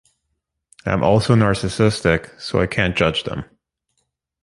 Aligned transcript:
I'm 0.83 1.03
also 1.03 1.35
narcissistic, 1.35 2.41
so 2.41 2.59
I 2.59 2.65
can't 2.65 2.95
judge 2.95 3.23
them. 3.23 3.45